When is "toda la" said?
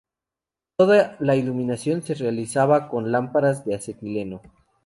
0.77-1.35